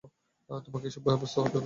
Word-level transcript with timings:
তোমাকে 0.65 0.85
এসব 0.87 1.03
অভ্যস্ত 1.07 1.35
হতে 1.37 1.47
হবে। 1.47 1.59